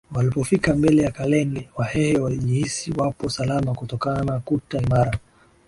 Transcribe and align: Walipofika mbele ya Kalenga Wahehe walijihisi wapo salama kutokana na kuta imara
Walipofika 0.15 0.73
mbele 0.75 1.01
ya 1.03 1.11
Kalenga 1.11 1.61
Wahehe 1.75 2.17
walijihisi 2.17 2.91
wapo 2.97 3.29
salama 3.29 3.73
kutokana 3.73 4.23
na 4.23 4.39
kuta 4.39 4.81
imara 4.81 5.19